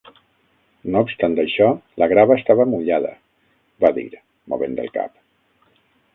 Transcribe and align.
"No 0.95 1.03
obstant 1.07 1.35
això, 1.43 1.67
la 2.03 2.07
grava 2.13 2.39
estava 2.41 2.65
mullada", 2.73 3.13
va 3.87 3.93
dir, 4.01 4.09
movent 4.55 4.81
el 4.87 4.93
cap. 4.99 5.19